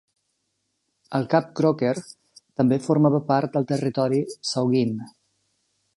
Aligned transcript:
El 1.17 1.27
cap 1.33 1.51
Croker 1.59 1.91
també 2.05 2.81
formava 2.87 3.19
part 3.29 3.59
del 3.59 3.69
territori 3.73 4.23
Saugeen. 4.53 4.97